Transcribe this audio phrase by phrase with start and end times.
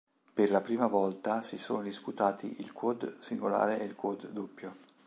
[0.33, 4.73] Per la prima volta si sono disputati il quad singolare e il quad doppio.